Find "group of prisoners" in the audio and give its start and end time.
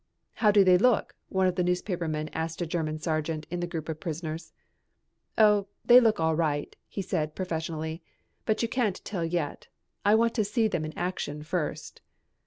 3.67-4.51